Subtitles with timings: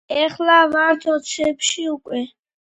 [0.19, 2.25] ეხლა ვართ ოცებში უკვე.